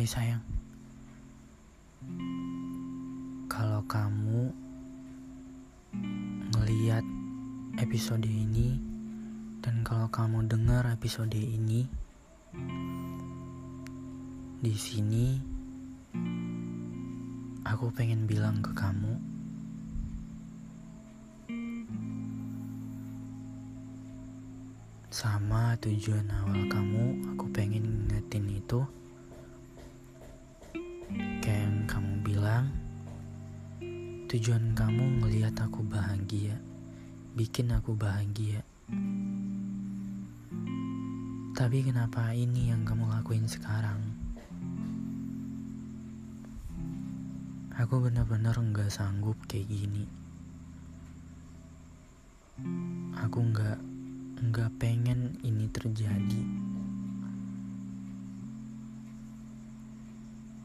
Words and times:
Hai 0.00 0.08
sayang, 0.08 0.40
kalau 3.52 3.84
kamu 3.84 4.48
ngeliat 6.56 7.04
episode 7.76 8.24
ini 8.24 8.80
dan 9.60 9.84
kalau 9.84 10.08
kamu 10.08 10.48
dengar 10.48 10.88
episode 10.88 11.36
ini, 11.36 11.84
di 14.64 14.72
sini 14.72 15.36
aku 17.68 17.92
pengen 17.92 18.24
bilang 18.24 18.64
ke 18.64 18.72
kamu. 18.72 19.20
Sama 25.12 25.76
tujuan 25.84 26.24
awal 26.40 26.72
kamu, 26.72 27.36
aku 27.36 27.52
pengen 27.52 28.08
ngingetin 28.08 28.48
itu 28.48 28.80
Tujuan 34.30 34.78
kamu 34.78 35.26
ngelihat 35.26 35.58
aku 35.58 35.82
bahagia 35.82 36.54
Bikin 37.34 37.74
aku 37.74 37.98
bahagia. 37.98 38.62
Tapi 41.50 41.78
kenapa 41.82 42.30
ini 42.30 42.70
yang 42.70 42.86
kamu 42.86 43.10
lakuin 43.10 43.50
sekarang? 43.50 43.98
Aku 47.74 47.98
benar-benar 47.98 48.54
nggak 48.54 48.94
sanggup 48.94 49.34
kayak 49.50 49.66
gini. 49.66 50.06
Aku 53.26 53.50
nggak 53.50 53.82
nggak 54.46 54.70
pengen 54.78 55.42
ini 55.42 55.66
terjadi. 55.74 56.42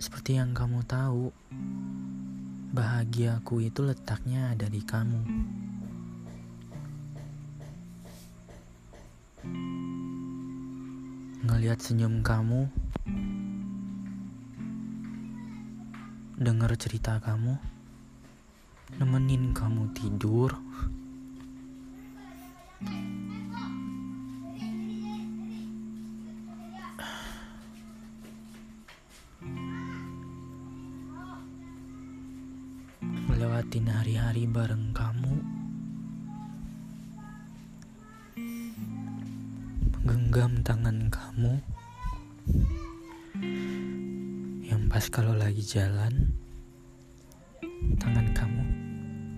Seperti 0.00 0.40
yang 0.40 0.56
kamu 0.56 0.80
tahu, 0.88 1.28
bahagiaku 2.70 3.66
itu 3.66 3.82
letaknya 3.82 4.54
ada 4.54 4.70
di 4.70 4.78
kamu. 4.78 5.20
Ngelihat 11.50 11.82
senyum 11.82 12.22
kamu, 12.22 12.70
dengar 16.38 16.70
cerita 16.78 17.18
kamu, 17.18 17.58
nemenin 19.02 19.50
kamu 19.50 19.90
tidur. 19.90 20.54
Melewatin 33.40 33.88
hari-hari 33.88 34.44
bareng 34.44 34.92
kamu. 34.92 35.32
Menggenggam 40.04 40.60
tangan 40.60 41.08
kamu. 41.08 41.56
Yang 44.60 44.82
pas 44.92 45.04
kalau 45.08 45.32
lagi 45.32 45.64
jalan 45.64 46.36
Tangan 47.96 48.28
kamu 48.36 48.64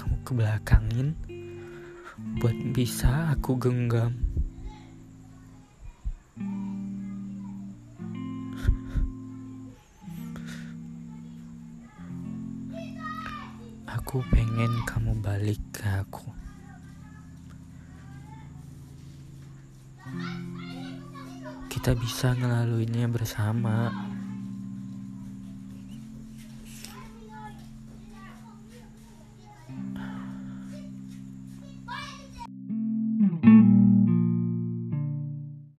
Kamu 0.00 0.16
kebelakangin. 0.24 1.12
Buat 2.40 2.56
bisa 2.72 3.36
aku 3.36 3.60
genggam 3.60 4.16
Aku 13.90 14.22
pengen 14.30 14.70
kamu 14.86 15.18
balik 15.18 15.58
ke 15.74 15.82
aku. 15.82 16.30
Kita 21.66 21.98
bisa 21.98 22.38
ngelaluinnya 22.38 23.10
bersama. 23.10 23.90